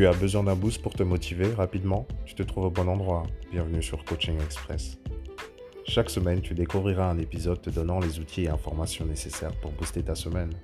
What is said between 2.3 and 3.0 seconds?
te trouves au bon